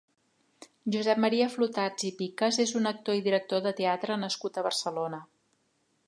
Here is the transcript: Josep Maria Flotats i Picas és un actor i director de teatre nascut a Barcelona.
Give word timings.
Josep 0.93 1.19
Maria 1.25 1.49
Flotats 1.55 2.07
i 2.09 2.09
Picas 2.21 2.57
és 2.65 2.73
un 2.79 2.91
actor 2.93 3.19
i 3.19 3.23
director 3.27 3.61
de 3.67 3.73
teatre 3.81 4.17
nascut 4.23 4.57
a 4.57 4.65
Barcelona. 4.69 5.21